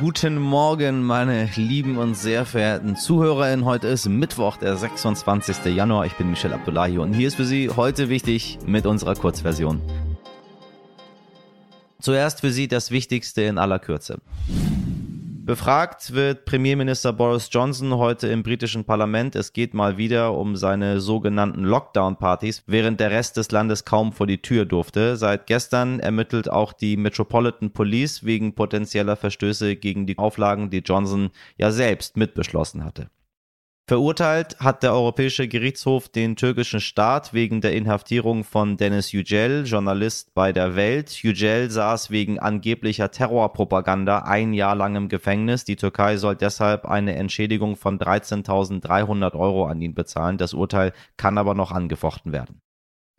Guten 0.00 0.38
Morgen, 0.38 1.02
meine 1.02 1.48
lieben 1.56 1.96
und 1.96 2.14
sehr 2.14 2.44
verehrten 2.44 2.96
ZuhörerInnen. 2.96 3.64
Heute 3.64 3.88
ist 3.88 4.06
Mittwoch, 4.06 4.58
der 4.58 4.76
26. 4.76 5.74
Januar. 5.74 6.04
Ich 6.04 6.12
bin 6.12 6.28
Michel 6.28 6.52
Abdullahi 6.52 6.98
und 6.98 7.14
hier 7.14 7.28
ist 7.28 7.36
für 7.36 7.46
Sie 7.46 7.70
heute 7.70 8.10
wichtig 8.10 8.58
mit 8.66 8.84
unserer 8.84 9.14
Kurzversion. 9.14 9.80
Zuerst 11.98 12.42
für 12.42 12.50
Sie 12.50 12.68
das 12.68 12.90
Wichtigste 12.90 13.42
in 13.42 13.56
aller 13.56 13.78
Kürze. 13.78 14.18
Befragt 15.46 16.12
wird 16.12 16.44
Premierminister 16.44 17.12
Boris 17.12 17.48
Johnson 17.52 17.96
heute 17.96 18.26
im 18.26 18.42
britischen 18.42 18.84
Parlament. 18.84 19.36
Es 19.36 19.52
geht 19.52 19.74
mal 19.74 19.96
wieder 19.96 20.36
um 20.36 20.56
seine 20.56 21.00
sogenannten 21.00 21.62
Lockdown-Partys, 21.62 22.64
während 22.66 22.98
der 22.98 23.12
Rest 23.12 23.36
des 23.36 23.52
Landes 23.52 23.84
kaum 23.84 24.12
vor 24.12 24.26
die 24.26 24.42
Tür 24.42 24.64
durfte. 24.64 25.16
Seit 25.16 25.46
gestern 25.46 26.00
ermittelt 26.00 26.50
auch 26.50 26.72
die 26.72 26.96
Metropolitan 26.96 27.70
Police 27.70 28.24
wegen 28.24 28.56
potenzieller 28.56 29.14
Verstöße 29.14 29.76
gegen 29.76 30.04
die 30.04 30.18
Auflagen, 30.18 30.68
die 30.70 30.78
Johnson 30.78 31.30
ja 31.56 31.70
selbst 31.70 32.16
mitbeschlossen 32.16 32.84
hatte. 32.84 33.08
Verurteilt 33.88 34.58
hat 34.58 34.82
der 34.82 34.92
Europäische 34.92 35.46
Gerichtshof 35.46 36.08
den 36.08 36.34
türkischen 36.34 36.80
Staat 36.80 37.32
wegen 37.32 37.60
der 37.60 37.72
Inhaftierung 37.72 38.42
von 38.42 38.76
Dennis 38.76 39.12
Yücel, 39.12 39.62
Journalist 39.64 40.34
bei 40.34 40.52
der 40.52 40.74
Welt. 40.74 41.22
Yücel 41.22 41.70
saß 41.70 42.10
wegen 42.10 42.40
angeblicher 42.40 43.12
Terrorpropaganda 43.12 44.24
ein 44.24 44.54
Jahr 44.54 44.74
lang 44.74 44.96
im 44.96 45.08
Gefängnis. 45.08 45.62
Die 45.62 45.76
Türkei 45.76 46.16
soll 46.16 46.34
deshalb 46.34 46.84
eine 46.84 47.14
Entschädigung 47.14 47.76
von 47.76 48.00
13.300 48.00 49.34
Euro 49.36 49.66
an 49.66 49.80
ihn 49.80 49.94
bezahlen. 49.94 50.36
Das 50.36 50.52
Urteil 50.52 50.92
kann 51.16 51.38
aber 51.38 51.54
noch 51.54 51.70
angefochten 51.70 52.32
werden. 52.32 52.60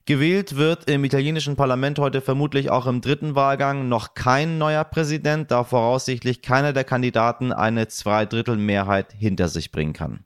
Gewählt 0.06 0.58
wird 0.58 0.90
im 0.90 1.06
italienischen 1.06 1.56
Parlament 1.56 1.98
heute 1.98 2.20
vermutlich 2.20 2.72
auch 2.72 2.88
im 2.88 3.00
dritten 3.00 3.36
Wahlgang 3.36 3.88
noch 3.88 4.16
kein 4.16 4.58
neuer 4.58 4.84
Präsident, 4.84 5.50
da 5.50 5.64
voraussichtlich 5.64 6.42
keiner 6.42 6.74
der 6.74 6.84
Kandidaten 6.84 7.54
eine 7.54 7.88
Zweidrittelmehrheit 7.88 9.14
hinter 9.14 9.48
sich 9.48 9.72
bringen 9.72 9.94
kann. 9.94 10.26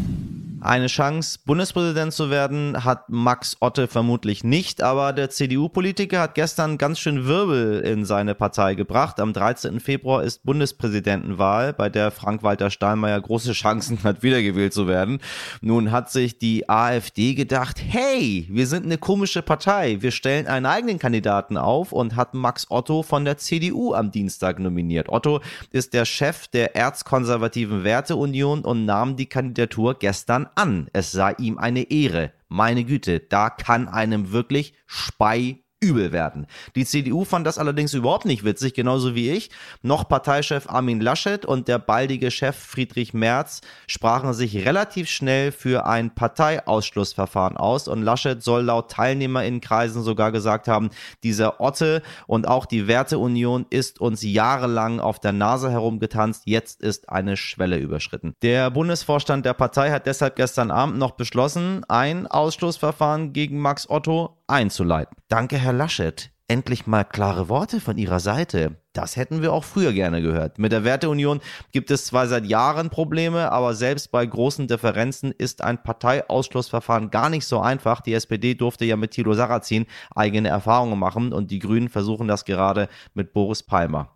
Eine 0.63 0.85
Chance, 0.85 1.39
Bundespräsident 1.43 2.13
zu 2.13 2.29
werden, 2.29 2.83
hat 2.83 3.09
Max 3.09 3.57
Otte 3.61 3.87
vermutlich 3.87 4.43
nicht, 4.43 4.83
aber 4.83 5.11
der 5.11 5.31
CDU-Politiker 5.31 6.19
hat 6.19 6.35
gestern 6.35 6.77
ganz 6.77 6.99
schön 6.99 7.25
Wirbel 7.25 7.79
in 7.79 8.05
seine 8.05 8.35
Partei 8.35 8.75
gebracht. 8.75 9.19
Am 9.19 9.33
13. 9.33 9.79
Februar 9.79 10.21
ist 10.21 10.43
Bundespräsidentenwahl, 10.43 11.73
bei 11.73 11.89
der 11.89 12.11
Frank-Walter 12.11 12.69
Steinmeier 12.69 13.19
große 13.19 13.53
Chancen 13.53 14.03
hat, 14.03 14.21
wiedergewählt 14.21 14.71
zu 14.71 14.87
werden. 14.87 15.17
Nun 15.61 15.91
hat 15.91 16.11
sich 16.11 16.37
die 16.37 16.69
AfD 16.69 17.33
gedacht, 17.33 17.81
hey, 17.83 18.47
wir 18.47 18.67
sind 18.67 18.85
eine 18.85 18.99
komische 18.99 19.41
Partei, 19.41 19.97
wir 20.01 20.11
stellen 20.11 20.45
einen 20.45 20.67
eigenen 20.67 20.99
Kandidaten 20.99 21.57
auf 21.57 21.91
und 21.91 22.15
hat 22.15 22.35
Max 22.35 22.67
Otto 22.69 23.01
von 23.01 23.25
der 23.25 23.37
CDU 23.37 23.95
am 23.95 24.11
Dienstag 24.11 24.59
nominiert. 24.59 25.09
Otto 25.09 25.41
ist 25.71 25.95
der 25.95 26.05
Chef 26.05 26.47
der 26.49 26.75
erzkonservativen 26.75 27.83
Werteunion 27.83 28.63
und 28.63 28.85
nahm 28.85 29.15
die 29.15 29.25
Kandidatur 29.25 29.97
gestern 29.97 30.49
an. 30.55 30.89
Es 30.93 31.11
sei 31.11 31.33
ihm 31.37 31.57
eine 31.57 31.89
Ehre. 31.91 32.33
Meine 32.47 32.83
Güte, 32.83 33.19
da 33.19 33.49
kann 33.49 33.87
einem 33.87 34.31
wirklich 34.31 34.73
Spei 34.85 35.63
übel 35.81 36.11
werden. 36.11 36.45
Die 36.75 36.85
CDU 36.85 37.25
fand 37.25 37.45
das 37.47 37.57
allerdings 37.57 37.93
überhaupt 37.93 38.25
nicht 38.25 38.45
witzig, 38.45 38.73
genauso 38.75 39.15
wie 39.15 39.31
ich. 39.31 39.49
Noch 39.81 40.07
Parteichef 40.07 40.69
Armin 40.69 41.01
Laschet 41.01 41.45
und 41.45 41.67
der 41.67 41.79
baldige 41.79 42.29
Chef 42.29 42.55
Friedrich 42.55 43.13
Merz 43.13 43.61
sprachen 43.87 44.33
sich 44.33 44.65
relativ 44.65 45.09
schnell 45.09 45.51
für 45.51 45.87
ein 45.87 46.13
Parteiausschlussverfahren 46.13 47.57
aus 47.57 47.87
und 47.87 48.03
Laschet 48.03 48.41
soll 48.43 48.63
laut 48.63 48.91
Teilnehmerinnenkreisen 48.91 50.03
sogar 50.03 50.31
gesagt 50.31 50.67
haben, 50.67 50.91
dieser 51.23 51.59
Otte 51.59 52.03
und 52.27 52.47
auch 52.47 52.67
die 52.67 52.87
Werteunion 52.87 53.65
ist 53.71 53.99
uns 53.99 54.21
jahrelang 54.21 54.99
auf 54.99 55.19
der 55.19 55.31
Nase 55.31 55.71
herumgetanzt, 55.71 56.43
jetzt 56.45 56.81
ist 56.81 57.09
eine 57.09 57.37
Schwelle 57.37 57.77
überschritten. 57.77 58.35
Der 58.43 58.69
Bundesvorstand 58.69 59.45
der 59.45 59.53
Partei 59.53 59.89
hat 59.89 60.05
deshalb 60.05 60.35
gestern 60.35 60.69
Abend 60.69 60.99
noch 60.99 61.11
beschlossen, 61.11 61.83
ein 61.87 62.27
Ausschlussverfahren 62.27 63.33
gegen 63.33 63.59
Max 63.59 63.89
Otto 63.89 64.37
einzuleiten. 64.51 65.17
Danke, 65.27 65.57
Herr 65.57 65.73
Laschet. 65.73 66.31
Endlich 66.47 66.85
mal 66.85 67.05
klare 67.05 67.47
Worte 67.47 67.79
von 67.79 67.97
Ihrer 67.97 68.19
Seite. 68.19 68.75
Das 68.91 69.15
hätten 69.15 69.41
wir 69.41 69.53
auch 69.53 69.63
früher 69.63 69.93
gerne 69.93 70.21
gehört. 70.21 70.59
Mit 70.59 70.73
der 70.73 70.83
Werteunion 70.83 71.39
gibt 71.71 71.91
es 71.91 72.05
zwar 72.05 72.27
seit 72.27 72.45
Jahren 72.45 72.89
Probleme, 72.89 73.53
aber 73.53 73.73
selbst 73.73 74.11
bei 74.11 74.25
großen 74.25 74.67
Differenzen 74.67 75.31
ist 75.31 75.63
ein 75.63 75.81
Parteiausschlussverfahren 75.81 77.09
gar 77.09 77.29
nicht 77.29 77.45
so 77.45 77.61
einfach. 77.61 78.01
Die 78.01 78.13
SPD 78.13 78.53
durfte 78.53 78.83
ja 78.83 78.97
mit 78.97 79.11
Thilo 79.11 79.33
Sarrazin 79.33 79.85
eigene 80.13 80.49
Erfahrungen 80.49 80.99
machen 80.99 81.31
und 81.31 81.51
die 81.51 81.59
Grünen 81.59 81.87
versuchen 81.87 82.27
das 82.27 82.43
gerade 82.43 82.89
mit 83.13 83.31
Boris 83.31 83.63
Palmer. 83.63 84.09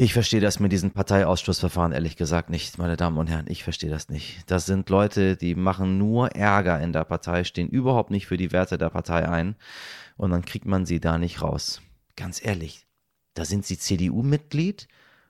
Ich 0.00 0.12
verstehe 0.12 0.40
das 0.40 0.60
mit 0.60 0.70
diesen 0.70 0.92
Parteiausschlussverfahren 0.92 1.90
ehrlich 1.90 2.14
gesagt 2.14 2.50
nicht, 2.50 2.78
meine 2.78 2.96
Damen 2.96 3.18
und 3.18 3.26
Herren. 3.26 3.46
Ich 3.48 3.64
verstehe 3.64 3.90
das 3.90 4.08
nicht. 4.08 4.48
Das 4.48 4.64
sind 4.64 4.88
Leute, 4.90 5.36
die 5.36 5.56
machen 5.56 5.98
nur 5.98 6.36
Ärger 6.36 6.80
in 6.80 6.92
der 6.92 7.02
Partei, 7.02 7.42
stehen 7.42 7.68
überhaupt 7.68 8.12
nicht 8.12 8.28
für 8.28 8.36
die 8.36 8.52
Werte 8.52 8.78
der 8.78 8.90
Partei 8.90 9.28
ein 9.28 9.56
und 10.16 10.30
dann 10.30 10.44
kriegt 10.44 10.66
man 10.66 10.86
sie 10.86 11.00
da 11.00 11.18
nicht 11.18 11.42
raus. 11.42 11.82
Ganz 12.14 12.40
ehrlich, 12.44 12.86
da 13.34 13.44
sind 13.44 13.66
sie 13.66 13.76
CDU-Mitglied 13.76 14.86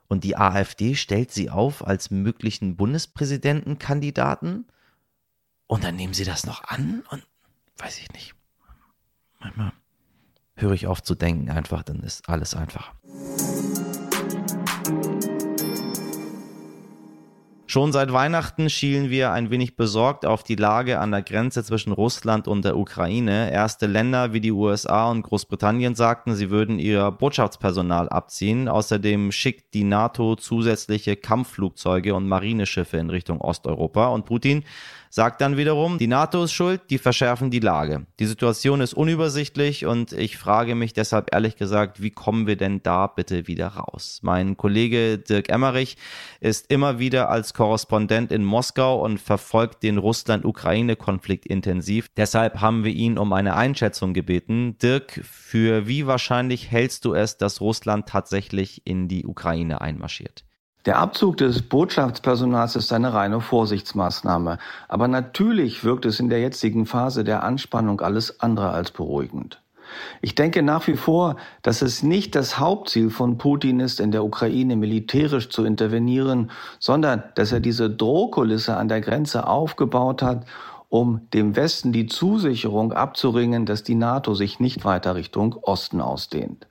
und 0.07 0.23
die 0.23 0.37
AfD 0.37 0.93
stellt 0.93 1.31
sie 1.31 1.49
auf 1.49 1.87
als 1.87 2.11
möglichen 2.11 2.75
Bundespräsidentenkandidaten 2.75 4.67
und 5.65 5.83
dann 5.83 5.95
nehmen 5.95 6.13
sie 6.13 6.25
das 6.25 6.45
noch 6.45 6.63
an 6.65 7.01
und 7.09 7.25
weiß 7.77 7.97
ich 7.97 8.11
nicht. 8.11 8.35
Manchmal 9.39 9.71
höre 10.53 10.73
ich 10.73 10.85
auf 10.85 11.01
zu 11.01 11.15
denken 11.15 11.49
einfach, 11.49 11.81
dann 11.81 12.01
ist 12.01 12.29
alles 12.29 12.53
einfacher. 12.53 12.98
Schon 17.71 17.91
seit 17.91 18.11
Weihnachten 18.11 18.67
schielen 18.67 19.11
wir 19.11 19.31
ein 19.31 19.51
wenig 19.51 19.75
besorgt 19.75 20.25
auf 20.25 20.41
die 20.41 20.55
Lage 20.55 20.99
an 20.99 21.11
der 21.11 21.21
Grenze 21.21 21.63
zwischen 21.63 21.93
Russland 21.93 22.47
und 22.47 22.65
der 22.65 22.75
Ukraine. 22.75 23.51
Erste 23.51 23.85
Länder 23.85 24.33
wie 24.33 24.41
die 24.41 24.51
USA 24.51 25.11
und 25.11 25.21
Großbritannien 25.21 25.93
sagten, 25.93 26.33
sie 26.33 26.49
würden 26.49 26.79
ihr 26.79 27.11
Botschaftspersonal 27.11 28.09
abziehen. 28.09 28.69
Außerdem 28.69 29.31
schickt 29.31 29.75
die 29.75 29.83
NATO 29.83 30.35
zusätzliche 30.35 31.15
Kampfflugzeuge 31.15 32.15
und 32.15 32.27
Marineschiffe 32.27 32.97
in 32.97 33.11
Richtung 33.11 33.39
Osteuropa. 33.39 34.07
Und 34.07 34.25
Putin 34.25 34.63
sagt 35.09 35.41
dann 35.41 35.57
wiederum, 35.57 35.97
die 35.97 36.07
NATO 36.07 36.43
ist 36.43 36.53
schuld, 36.53 36.81
die 36.89 36.97
verschärfen 36.97 37.51
die 37.51 37.59
Lage. 37.59 38.05
Die 38.19 38.25
Situation 38.25 38.81
ist 38.81 38.93
unübersichtlich 38.93 39.85
und 39.85 40.11
ich 40.11 40.37
frage 40.37 40.75
mich 40.75 40.93
deshalb 40.93 41.33
ehrlich 41.33 41.55
gesagt, 41.55 42.01
wie 42.01 42.11
kommen 42.11 42.47
wir 42.47 42.57
denn 42.57 42.81
da 42.83 43.07
bitte 43.07 43.47
wieder 43.47 43.67
raus? 43.67 44.19
Mein 44.21 44.55
Kollege 44.55 45.17
Dirk 45.17 45.49
Emmerich 45.49 45.97
ist 46.39 46.71
immer 46.71 46.99
wieder 46.99 47.29
als 47.29 47.53
Korrespondent 47.59 48.31
in 48.31 48.45
Moskau 48.45 49.03
und 49.03 49.19
verfolgt 49.19 49.83
den 49.83 49.97
Russland-Ukraine-Konflikt 49.97 51.45
intensiv. 51.45 52.07
Deshalb 52.15 52.61
haben 52.61 52.85
wir 52.85 52.93
ihn 52.93 53.17
um 53.17 53.33
eine 53.33 53.53
Einschätzung 53.57 54.13
gebeten. 54.13 54.77
Dirk, 54.77 55.19
für 55.25 55.85
wie 55.85 56.07
wahrscheinlich 56.07 56.71
hältst 56.71 57.03
du 57.03 57.13
es, 57.13 57.35
dass 57.35 57.59
Russland 57.59 58.07
tatsächlich 58.07 58.83
in 58.85 59.09
die 59.09 59.25
Ukraine 59.25 59.81
einmarschiert? 59.81 60.45
Der 60.85 60.99
Abzug 60.99 61.35
des 61.35 61.61
Botschaftspersonals 61.61 62.77
ist 62.77 62.93
eine 62.93 63.13
reine 63.13 63.41
Vorsichtsmaßnahme. 63.41 64.57
Aber 64.87 65.09
natürlich 65.09 65.83
wirkt 65.83 66.05
es 66.05 66.21
in 66.21 66.29
der 66.29 66.39
jetzigen 66.39 66.85
Phase 66.85 67.25
der 67.25 67.43
Anspannung 67.43 67.99
alles 67.99 68.39
andere 68.39 68.69
als 68.69 68.91
beruhigend. 68.91 69.61
Ich 70.21 70.35
denke 70.35 70.63
nach 70.63 70.87
wie 70.87 70.95
vor, 70.95 71.35
dass 71.61 71.81
es 71.81 72.03
nicht 72.03 72.35
das 72.35 72.59
Hauptziel 72.59 73.09
von 73.09 73.37
Putin 73.37 73.79
ist, 73.79 73.99
in 73.99 74.11
der 74.11 74.23
Ukraine 74.23 74.75
militärisch 74.75 75.49
zu 75.49 75.63
intervenieren, 75.63 76.51
sondern 76.79 77.23
dass 77.35 77.51
er 77.51 77.59
diese 77.59 77.89
Drohkulisse 77.89 78.75
an 78.75 78.87
der 78.87 79.01
Grenze 79.01 79.47
aufgebaut 79.47 80.21
hat, 80.21 80.45
um 80.89 81.21
dem 81.33 81.55
Westen 81.55 81.91
die 81.91 82.07
Zusicherung 82.07 82.93
abzuringen, 82.93 83.65
dass 83.65 83.83
die 83.83 83.95
NATO 83.95 84.33
sich 84.33 84.59
nicht 84.59 84.83
weiter 84.85 85.15
Richtung 85.15 85.53
Osten 85.61 86.01
ausdehnt. 86.01 86.67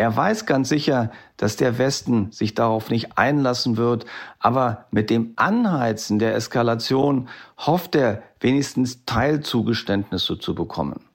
Er 0.00 0.16
weiß 0.16 0.46
ganz 0.46 0.68
sicher, 0.68 1.10
dass 1.36 1.56
der 1.56 1.76
Westen 1.76 2.30
sich 2.30 2.54
darauf 2.54 2.88
nicht 2.88 3.18
einlassen 3.18 3.76
wird, 3.76 4.06
aber 4.38 4.86
mit 4.92 5.10
dem 5.10 5.32
Anheizen 5.34 6.20
der 6.20 6.36
Eskalation 6.36 7.28
hofft 7.58 7.96
er 7.96 8.22
wenigstens 8.38 9.04
Teilzugeständnisse 9.06 10.38
zu 10.38 10.54
bekommen. 10.54 11.07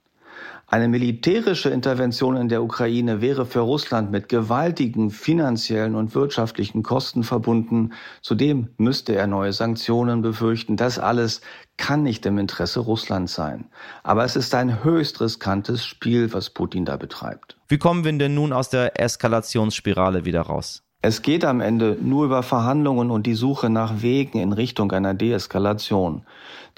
Eine 0.74 0.88
militärische 0.88 1.70
Intervention 1.70 2.36
in 2.36 2.48
der 2.48 2.60
Ukraine 2.60 3.20
wäre 3.20 3.46
für 3.46 3.60
Russland 3.60 4.10
mit 4.10 4.28
gewaltigen 4.28 5.10
finanziellen 5.10 5.94
und 5.94 6.16
wirtschaftlichen 6.16 6.82
Kosten 6.82 7.22
verbunden. 7.22 7.92
Zudem 8.22 8.70
müsste 8.76 9.14
er 9.14 9.28
neue 9.28 9.52
Sanktionen 9.52 10.20
befürchten. 10.20 10.76
Das 10.76 10.98
alles 10.98 11.42
kann 11.76 12.02
nicht 12.02 12.26
im 12.26 12.38
Interesse 12.38 12.80
Russlands 12.80 13.34
sein. 13.34 13.66
Aber 14.02 14.24
es 14.24 14.34
ist 14.34 14.52
ein 14.52 14.82
höchst 14.82 15.20
riskantes 15.20 15.84
Spiel, 15.86 16.32
was 16.32 16.50
Putin 16.50 16.84
da 16.84 16.96
betreibt. 16.96 17.56
Wie 17.68 17.78
kommen 17.78 18.02
wir 18.02 18.18
denn 18.18 18.34
nun 18.34 18.52
aus 18.52 18.68
der 18.68 19.00
Eskalationsspirale 19.00 20.24
wieder 20.24 20.40
raus? 20.40 20.83
Es 21.06 21.20
geht 21.20 21.44
am 21.44 21.60
Ende 21.60 21.98
nur 22.00 22.24
über 22.24 22.42
Verhandlungen 22.42 23.10
und 23.10 23.26
die 23.26 23.34
Suche 23.34 23.68
nach 23.68 24.00
Wegen 24.00 24.38
in 24.38 24.54
Richtung 24.54 24.90
einer 24.90 25.12
Deeskalation. 25.12 26.22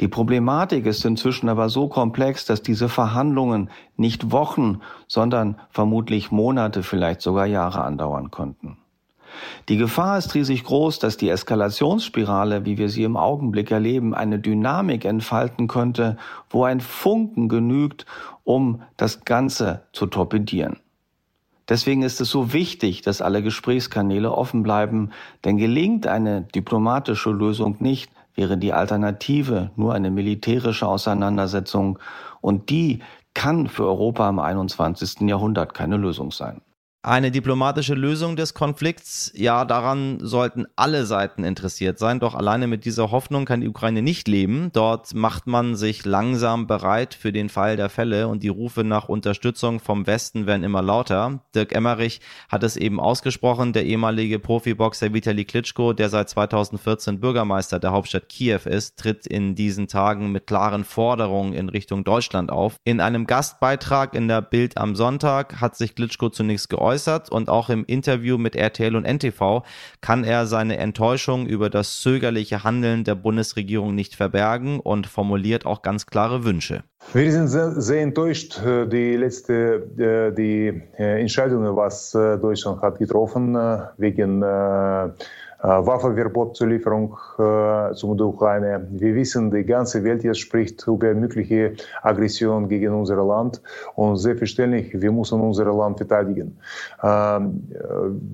Die 0.01 0.09
Problematik 0.09 0.85
ist 0.85 1.05
inzwischen 1.05 1.49
aber 1.49 1.69
so 1.69 1.87
komplex, 1.87 2.45
dass 2.45 2.61
diese 2.61 2.89
Verhandlungen 2.89 3.71
nicht 3.97 4.33
Wochen, 4.33 4.81
sondern 5.07 5.61
vermutlich 5.71 6.33
Monate, 6.33 6.83
vielleicht 6.83 7.21
sogar 7.23 7.47
Jahre 7.47 7.85
andauern 7.85 8.33
konnten. 8.33 8.79
Die 9.69 9.77
Gefahr 9.77 10.19
ist 10.19 10.35
riesig 10.35 10.65
groß, 10.65 10.99
dass 10.99 11.17
die 11.17 11.29
Eskalationsspirale, 11.29 12.65
wie 12.65 12.79
wir 12.79 12.89
sie 12.89 13.05
im 13.05 13.17
Augenblick 13.17 13.71
erleben, 13.71 14.13
eine 14.13 14.41
Dynamik 14.41 15.05
entfalten 15.05 15.69
könnte, 15.69 16.17
wo 16.51 16.65
ein 16.65 16.81
Funken 16.81 17.49
genügt, 17.49 18.07
um 18.43 18.83
das 18.97 19.25
Ganze 19.25 19.83
zu 19.93 20.07
torpedieren. 20.07 20.81
Deswegen 21.69 22.03
ist 22.03 22.21
es 22.21 22.31
so 22.31 22.53
wichtig, 22.53 23.03
dass 23.03 23.21
alle 23.21 23.43
Gesprächskanäle 23.43 24.33
offen 24.33 24.63
bleiben, 24.63 25.11
denn 25.45 25.57
gelingt 25.57 26.07
eine 26.07 26.43
diplomatische 26.43 27.31
Lösung 27.31 27.77
nicht, 27.81 28.11
wäre 28.35 28.57
die 28.57 28.73
Alternative 28.73 29.71
nur 29.77 29.95
eine 29.95 30.11
militärische 30.11 30.87
Auseinandersetzung 30.87 31.99
und 32.41 32.71
die 32.71 33.01
kann 33.35 33.67
für 33.67 33.85
Europa 33.85 34.29
im 34.29 34.39
21. 34.39 35.23
Jahrhundert 35.23 35.75
keine 35.75 35.97
Lösung 35.97 36.31
sein. 36.31 36.61
Eine 37.07 37.31
diplomatische 37.31 37.95
Lösung 37.95 38.35
des 38.35 38.53
Konflikts, 38.53 39.31
ja, 39.37 39.65
daran 39.65 40.19
sollten 40.21 40.67
alle 40.75 41.07
Seiten 41.07 41.45
interessiert 41.45 42.01
sein. 42.01 42.19
Doch 42.19 42.35
alleine 42.35 42.67
mit 42.67 42.85
dieser 42.85 43.13
Hoffnung 43.13 43.45
kann 43.45 43.61
die 43.61 43.69
Ukraine 43.69 44.03
nicht 44.03 44.27
leben. 44.27 44.71
Dort 44.73 45.15
macht 45.15 45.47
man 45.47 45.77
sich 45.77 46.05
langsam 46.05 46.67
bereit 46.67 47.15
für 47.15 47.31
den 47.31 47.49
Fall 47.49 47.77
der 47.77 47.91
Fälle 47.91 48.27
und 48.27 48.43
die 48.43 48.49
Rufe 48.49 48.83
nach 48.83 49.09
Unterstützung 49.09 49.79
vom 49.79 50.09
Westen 50.09 50.49
werden 50.49 50.65
immer 50.65 50.83
lauter. 50.83 51.45
Dirk 51.55 51.77
Emmerich 51.77 52.21
hat 52.49 52.65
es 52.65 52.77
eben 52.77 52.99
ausgesprochen. 52.99 53.73
Der 53.73 53.85
ehemalige 53.85 54.41
Profiboxer 54.41 55.15
Vitali 55.15 55.45
Klitschko, 55.45 55.93
der 55.93 56.09
seit 56.09 56.29
2014 56.29 57.21
Bürgermeister 57.21 57.79
der 57.79 57.93
Hauptstadt 57.93 58.29
Kiew 58.29 58.63
ist, 58.65 58.99
tritt 58.99 59.29
in 59.29 59.55
diesen 59.55 59.87
Tagen 59.87 60.33
mit 60.33 60.49
klaren 60.49 60.83
Forderungen 60.83 61.53
in 61.53 61.69
Richtung 61.69 62.03
Deutschland 62.03 62.51
auf. 62.51 62.75
In 62.83 63.01
einem 63.01 63.29
Gastbeitrag 63.29 64.17
in 64.17 64.27
der 64.27 64.43
Bild 64.43 64.77
am 64.77 64.97
Sonntag 64.97 65.61
hat 65.61 65.77
sich 65.77 65.95
Klitschko 65.95 66.31
zunächst 66.31 66.69
geäußert 66.69 66.96
geäußert 66.97 67.31
und 67.31 67.49
auch 67.49 67.69
im 67.69 67.85
Interview 67.85 68.39
mit 68.39 68.57
RTL 68.57 68.97
und 68.97 69.05
NTV 69.05 69.63
kann 70.01 70.25
er 70.25 70.47
seine 70.47 70.79
Enttäuschung 70.79 71.47
über 71.47 71.69
das 71.69 72.01
zögerliche 72.01 72.65
Handeln 72.65 73.05
der 73.05 73.15
Bundesregierung 73.15 73.95
nicht 73.95 74.15
verbergen 74.15 74.81
und 74.81 75.07
formuliert 75.07 75.67
auch 75.67 75.83
ganz 75.83 76.07
klare 76.07 76.45
Wünsche. 76.45 76.83
Wir 77.13 77.31
sind 77.31 77.49
sehr, 77.49 77.73
sehr 77.81 78.03
enttäuscht. 78.03 78.61
Äh, 78.65 78.87
die 78.89 79.17
letzte 79.17 79.87
äh, 79.99 80.35
die 80.35 80.83
äh, 80.99 81.21
Entscheidung, 81.21 81.77
was 81.77 82.13
Deutschland 82.13 82.81
hat 82.81 82.99
getroffen 82.99 83.55
wegen 83.99 84.43
äh, 85.63 85.69
Waffenverbotszulieferung 85.69 87.17
äh, 87.39 87.95
zum 87.95 88.21
Ukraine. 88.21 88.87
Wir 88.91 89.15
wissen, 89.15 89.51
die 89.51 89.65
ganze 89.65 90.05
Welt 90.05 90.23
jetzt 90.23 90.41
spricht 90.41 90.87
über 90.87 91.15
mögliche 91.15 91.73
Aggression 92.03 92.69
gegen 92.69 92.93
unser 92.93 93.25
Land 93.25 93.63
und 93.95 94.19
selbstverständlich, 94.19 95.01
wir 95.01 95.11
müssen 95.11 95.41
unser 95.41 95.65
Land 95.73 95.97
verteidigen. 95.97 96.59
Ähm, 97.03 97.69
äh, 97.73 97.79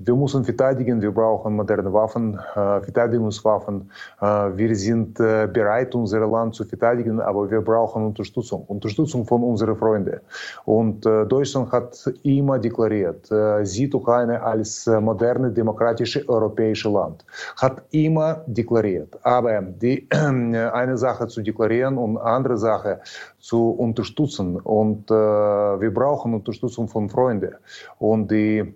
wir 0.05 0.15
müssen 0.15 0.43
verteidigen, 0.43 1.01
wir 1.01 1.11
brauchen 1.11 1.55
moderne 1.55 1.93
Waffen, 1.93 2.39
Verteidigungswaffen. 2.53 3.89
Wir 4.19 4.75
sind 4.75 5.15
bereit, 5.15 5.95
unser 5.95 6.27
Land 6.27 6.55
zu 6.55 6.63
verteidigen, 6.65 7.19
aber 7.19 7.49
wir 7.49 7.61
brauchen 7.61 8.05
Unterstützung, 8.05 8.63
Unterstützung 8.67 9.25
von 9.25 9.43
unseren 9.43 9.75
Freunden. 9.75 10.19
Und 10.65 11.05
Deutschland 11.05 11.71
hat 11.71 12.11
immer 12.23 12.59
deklariert, 12.59 13.29
sieht 13.63 13.95
Ukraine 13.95 14.41
als 14.41 14.87
moderne, 14.87 15.51
demokratische 15.51 16.27
europäische 16.27 16.89
Land. 16.89 17.12
Land, 17.13 17.25
hat 17.57 17.83
immer 17.91 18.43
deklariert. 18.47 19.17
Aber 19.23 19.61
die, 19.61 20.07
äh, 20.09 20.15
eine 20.15 20.97
Sache 20.97 21.27
zu 21.27 21.41
deklarieren 21.41 21.97
und 21.97 22.17
andere 22.17 22.57
Sache 22.57 23.01
zu 23.39 23.71
unterstützen. 23.71 24.59
Und 24.59 25.09
äh, 25.09 25.13
wir 25.13 25.93
brauchen 25.93 26.33
Unterstützung 26.33 26.87
von 26.87 27.09
Freunden. 27.09 27.55
Und 27.99 28.31
die 28.31 28.73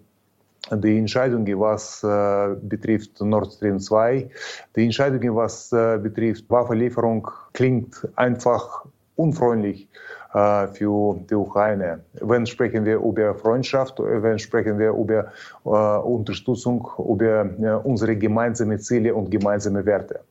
die 0.69 0.97
Entscheidung, 0.97 1.45
was 1.61 2.03
äh, 2.03 2.55
betrifft 2.61 3.21
Nord 3.21 3.53
Stream 3.53 3.79
2, 3.79 4.29
die 4.75 4.83
Entscheidung, 4.83 5.33
was 5.33 5.71
äh, 5.71 5.97
betrifft 5.97 6.49
Waffenlieferung, 6.49 7.25
klingt 7.53 8.05
einfach 8.17 8.83
unfreundlich 9.17 9.89
äh, 10.33 10.67
für 10.67 11.19
die 11.29 11.35
Ukraine. 11.35 11.99
Wenn 12.21 12.45
sprechen 12.45 12.85
wir 12.85 12.97
über 12.97 13.33
Freundschaft, 13.35 13.99
wenn 13.99 14.39
sprechen 14.39 14.77
wir 14.79 14.91
über 14.91 15.31
äh, 15.65 15.69
Unterstützung, 15.69 16.87
über 16.97 17.45
äh, 17.45 17.75
unsere 17.83 18.15
gemeinsamen 18.15 18.79
Ziele 18.79 19.13
und 19.13 19.29
gemeinsame 19.31 19.85
Werte. 19.85 20.21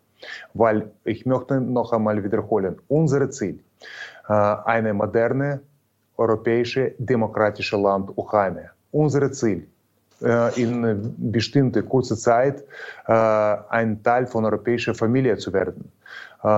Weil 0.55 0.91
ich 1.05 1.27
möchte 1.27 1.61
noch 1.61 1.93
einmal 1.93 2.23
wiederholen, 2.25 2.77
unser 2.89 3.31
Ziel, 3.31 3.61
eine 4.27 4.93
moderne, 4.93 5.61
europäische, 6.17 6.95
demokratische 6.99 7.77
Land 7.77 8.11
Ukraine. 8.17 8.71
Unser 8.91 9.31
Ziel, 9.31 9.69
in 10.21 11.15
bestimmte 11.19 11.83
kurzer 11.83 12.17
Zeit 12.17 12.65
ein 13.07 14.03
Teil 14.03 14.27
von 14.27 14.45
europäischer 14.45 14.95
Familie 14.95 15.37
zu 15.37 15.53
werden. 15.53 15.93
Äh, 16.43 16.49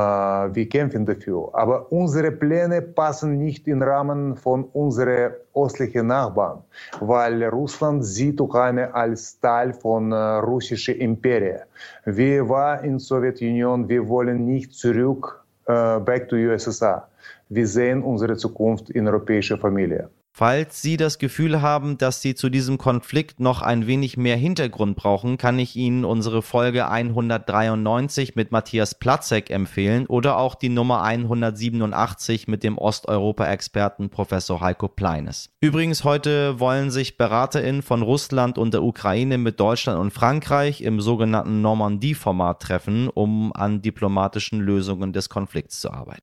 wir 0.55 0.69
kämpfen 0.69 1.07
dafür. 1.07 1.51
Aber 1.53 1.91
unsere 1.91 2.31
Pläne 2.31 2.83
passen 2.83 3.39
nicht 3.39 3.67
im 3.69 3.83
Rahmen 3.83 4.37
von 4.37 4.65
unseren 4.65 5.33
östlichen 5.55 6.09
Nachbarn, 6.09 6.63
weil 7.01 7.43
Russland 7.45 8.05
sieht 8.05 8.39
Ukraine 8.41 8.95
als 8.95 9.41
Teil 9.41 9.73
von 9.73 10.13
äh, 10.13 10.17
russischen 10.17 10.97
Imperien. 10.97 11.63
Wir 12.05 12.49
waren 12.49 12.85
in 12.85 12.93
der 12.93 13.01
Sowjetunion, 13.01 13.89
wir 13.89 14.07
wollen 14.09 14.45
nicht 14.45 14.75
zurück, 14.75 15.43
äh, 15.67 15.99
back 16.01 16.29
to 16.29 16.37
USSR. 16.37 17.09
Wir 17.49 17.67
sehen 17.67 18.03
unsere 18.03 18.37
Zukunft 18.37 18.91
in 18.91 19.07
europäischer 19.07 19.57
Familie. 19.57 20.11
Falls 20.33 20.83
Sie 20.83 20.97
das 20.97 21.19
Gefühl 21.19 21.63
haben, 21.63 21.99
dass 21.99 22.23
Sie 22.23 22.37
zu 22.37 22.49
diesem 22.49 22.79
Konflikt 22.79 23.41
noch 23.41 23.61
ein 23.61 23.89
wenig 23.89 24.17
mehr 24.17 24.37
Hintergrund 24.37 24.97
brauchen, 24.97 25.37
kann 25.37 25.59
ich 25.59 25.75
Ihnen 25.75 26.05
unsere 26.05 26.43
Folge 26.43 26.89
193 26.89 28.37
mit 28.37 28.53
Matthias 28.53 28.95
Platzek 28.95 29.51
empfehlen 29.51 30.07
oder 30.07 30.39
auch 30.39 30.55
die 30.55 30.69
Nummer 30.69 31.03
187 31.03 32.47
mit 32.47 32.63
dem 32.63 32.79
Osteuropa-Experten 32.79 34.11
Professor 34.11 34.61
Heiko 34.61 34.87
Pleines. 34.87 35.51
Übrigens, 35.61 36.05
heute 36.05 36.61
wollen 36.61 36.93
sich 36.93 37.17
BeraterInnen 37.17 37.83
von 37.83 38.03
Russland 38.03 38.59
und 38.59 38.73
der 38.75 38.85
Ukraine 38.85 39.39
mit 39.39 39.59
Deutschland 39.59 39.99
und 39.99 40.13
Frankreich 40.13 40.83
im 40.83 41.01
sogenannten 41.01 41.63
Normandie-Format 41.63 42.63
treffen, 42.63 43.09
um 43.09 43.53
an 43.55 43.83
diplomatischen 43.83 44.61
Lösungen 44.61 45.13
des 45.13 45.29
Konflikts 45.29 45.81
zu 45.81 45.91
arbeiten. 45.91 46.23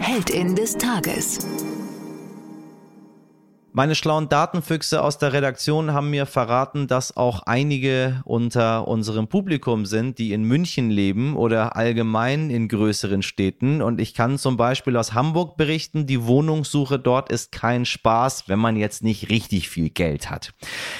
Heldin 0.00 0.54
des 0.54 0.74
Tages. 0.76 1.38
Meine 3.72 3.94
schlauen 3.94 4.30
Datenfüchse 4.30 5.02
aus 5.02 5.18
der 5.18 5.34
Redaktion 5.34 5.92
haben 5.92 6.08
mir 6.08 6.24
verraten, 6.24 6.86
dass 6.86 7.16
auch 7.16 7.42
einige 7.44 8.22
unter 8.24 8.88
unserem 8.88 9.28
Publikum 9.28 9.84
sind, 9.84 10.18
die 10.18 10.32
in 10.32 10.42
München 10.42 10.88
leben 10.88 11.36
oder 11.36 11.76
allgemein 11.76 12.48
in 12.48 12.68
größeren 12.68 13.22
Städten. 13.22 13.82
Und 13.82 14.00
ich 14.00 14.14
kann 14.14 14.38
zum 14.38 14.56
Beispiel 14.56 14.96
aus 14.96 15.12
Hamburg 15.12 15.58
berichten, 15.58 16.06
die 16.06 16.24
Wohnungssuche 16.24 16.98
dort 16.98 17.30
ist 17.30 17.52
kein 17.52 17.84
Spaß, 17.84 18.48
wenn 18.48 18.58
man 18.58 18.76
jetzt 18.76 19.04
nicht 19.04 19.28
richtig 19.28 19.68
viel 19.68 19.90
Geld 19.90 20.30
hat. 20.30 20.54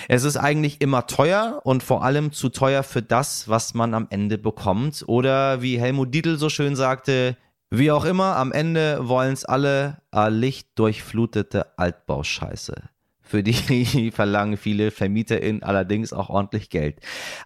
Es 0.06 0.24
ist 0.24 0.36
eigentlich 0.36 0.82
immer 0.82 1.06
teuer 1.06 1.62
und 1.64 1.82
vor 1.82 2.04
allem 2.04 2.32
zu 2.32 2.50
teuer 2.50 2.82
für 2.82 3.02
das, 3.02 3.48
was 3.48 3.72
man 3.72 3.94
am 3.94 4.06
Ende 4.10 4.36
bekommt. 4.36 5.04
Oder 5.06 5.62
wie 5.62 5.80
Helmut 5.80 6.14
Dietl 6.14 6.36
so 6.36 6.50
schön 6.50 6.76
sagte, 6.76 7.36
wie 7.70 7.90
auch 7.90 8.04
immer, 8.04 8.36
am 8.36 8.52
Ende 8.52 9.08
wollen 9.08 9.32
es 9.32 9.44
alle 9.44 10.02
äh, 10.14 10.28
lichtdurchflutete 10.30 11.78
Altbauscheiße. 11.78 12.88
Für 13.28 13.42
die 13.42 14.10
verlangen 14.14 14.56
viele 14.56 14.90
VermieterInnen 14.90 15.62
allerdings 15.62 16.14
auch 16.14 16.30
ordentlich 16.30 16.70
Geld. 16.70 16.96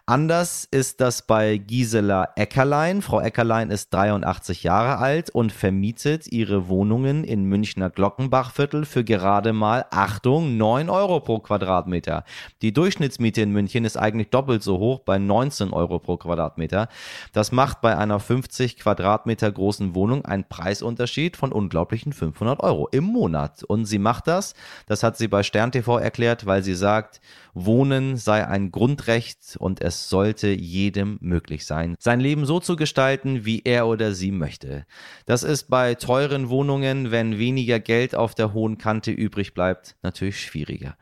Anders 0.06 0.64
ist 0.70 1.00
das 1.00 1.26
bei 1.26 1.56
Gisela 1.56 2.28
Eckerlein. 2.36 3.02
Frau 3.02 3.20
Eckerlein 3.20 3.70
ist 3.70 3.92
83 3.92 4.62
Jahre 4.62 4.98
alt 4.98 5.30
und 5.30 5.50
vermietet 5.50 6.30
ihre 6.30 6.68
Wohnungen 6.68 7.24
in 7.24 7.46
Münchner 7.46 7.90
Glockenbachviertel 7.90 8.84
für 8.84 9.02
gerade 9.02 9.52
mal, 9.52 9.84
Achtung, 9.90 10.56
9 10.56 10.88
Euro 10.88 11.18
pro 11.18 11.40
Quadratmeter. 11.40 12.22
Die 12.62 12.72
Durchschnittsmiete 12.72 13.42
in 13.42 13.50
München 13.50 13.84
ist 13.84 13.96
eigentlich 13.96 14.30
doppelt 14.30 14.62
so 14.62 14.78
hoch 14.78 15.00
bei 15.00 15.18
19 15.18 15.72
Euro 15.72 15.98
pro 15.98 16.16
Quadratmeter. 16.16 16.86
Das 17.32 17.50
macht 17.50 17.80
bei 17.80 17.98
einer 17.98 18.20
50 18.20 18.78
Quadratmeter 18.78 19.50
großen 19.50 19.96
Wohnung 19.96 20.24
einen 20.26 20.44
Preisunterschied 20.44 21.36
von 21.36 21.50
unglaublichen 21.50 22.12
500 22.12 22.60
Euro 22.60 22.86
im 22.92 23.02
Monat. 23.02 23.64
Und 23.64 23.86
sie 23.86 23.98
macht 23.98 24.28
das, 24.28 24.54
das 24.86 25.02
hat 25.02 25.16
sie 25.16 25.26
bei 25.26 25.42
Stern 25.42 25.71
TV 25.72 25.98
erklärt, 25.98 26.46
weil 26.46 26.62
sie 26.62 26.74
sagt, 26.74 27.20
Wohnen 27.54 28.16
sei 28.16 28.46
ein 28.46 28.70
Grundrecht 28.70 29.56
und 29.58 29.80
es 29.80 30.08
sollte 30.08 30.48
jedem 30.48 31.18
möglich 31.20 31.66
sein, 31.66 31.96
sein 31.98 32.20
Leben 32.20 32.46
so 32.46 32.60
zu 32.60 32.76
gestalten, 32.76 33.44
wie 33.44 33.62
er 33.64 33.86
oder 33.86 34.12
sie 34.12 34.30
möchte. 34.30 34.86
Das 35.26 35.42
ist 35.42 35.64
bei 35.64 35.94
teuren 35.94 36.48
Wohnungen, 36.48 37.10
wenn 37.10 37.38
weniger 37.38 37.80
Geld 37.80 38.14
auf 38.14 38.34
der 38.34 38.52
hohen 38.52 38.78
Kante 38.78 39.10
übrig 39.10 39.54
bleibt, 39.54 39.96
natürlich 40.02 40.40
schwieriger. 40.40 40.96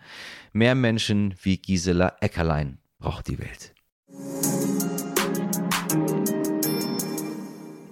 Mehr 0.52 0.74
Menschen 0.74 1.34
wie 1.42 1.58
Gisela 1.58 2.16
Eckerlein 2.20 2.78
braucht 2.98 3.28
die 3.28 3.38
Welt. 3.38 3.74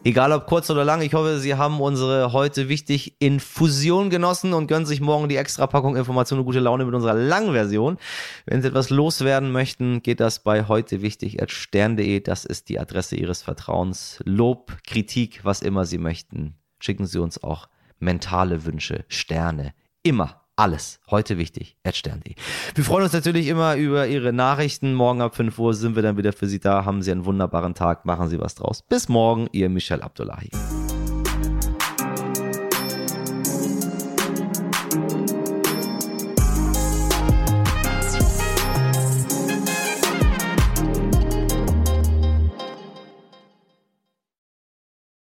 Egal 0.09 0.33
ob 0.33 0.47
kurz 0.47 0.71
oder 0.71 0.87
lang, 0.87 1.03
ich 1.03 1.13
hoffe, 1.13 1.39
Sie 1.39 1.55
haben 1.55 1.83
unsere 1.83 2.33
heute 2.33 2.71
wichtig 2.71 3.17
Infusion 3.19 4.09
genossen 4.09 4.55
und 4.55 4.67
gönnen 4.67 4.87
sich 4.87 5.03
morgen 5.03 5.29
die 5.29 5.37
extra 5.37 5.67
Packung 5.67 5.97
Information 5.97 6.39
und 6.39 6.47
gute 6.47 6.61
Laune 6.61 6.87
mit 6.87 6.95
unserer 6.95 7.13
langen 7.13 7.53
Version. 7.53 7.99
Wenn 8.47 8.63
Sie 8.63 8.69
etwas 8.69 8.89
loswerden 8.89 9.53
möchten, 9.53 10.03
geht 10.03 10.21
das 10.21 10.43
bei 10.43 10.67
heute 10.67 11.03
wichtig 11.03 11.37
stern.de. 11.49 12.21
Das 12.21 12.47
ist 12.47 12.71
die 12.71 12.81
Adresse 12.81 13.17
Ihres 13.17 13.43
Vertrauens. 13.43 14.23
Lob, 14.25 14.79
Kritik, 14.83 15.41
was 15.45 15.61
immer 15.61 15.85
Sie 15.85 15.99
möchten. 15.99 16.55
Schicken 16.81 17.05
Sie 17.05 17.21
uns 17.21 17.43
auch 17.43 17.69
mentale 17.99 18.65
Wünsche, 18.65 19.05
Sterne. 19.09 19.75
Immer 20.03 20.41
alles 20.59 21.01
heute 21.11 21.39
wichtig. 21.39 21.77
Stern.de. 21.91 22.35
Wir 22.75 22.85
freuen 22.85 23.05
uns 23.05 23.13
natürlich 23.13 23.47
immer 23.47 23.77
über 23.77 24.07
Ihre 24.07 24.33
Nachrichten. 24.33 24.93
Morgen 24.95 25.23
ab 25.23 25.37
5 25.37 25.59
Uhr 25.59 25.75
sind 25.75 25.95
wir 25.95 26.03
dann 26.03 26.17
wieder 26.17 26.33
für 26.33 26.49
Sie 26.49 26.59
da. 26.59 26.85
Haben 26.85 27.03
Sie 27.03 27.13
einen 27.13 27.25
wunderbaren 27.25 27.75
Tag. 27.75 28.05
Machen 28.05 28.29
Sie 28.29 28.41
was 28.41 28.57
draus. 28.57 28.83
Bis 28.89 29.09
morgen, 29.09 29.49
Ihr 29.53 29.69
Michel 29.69 30.03
Abdullahi. 30.03 30.51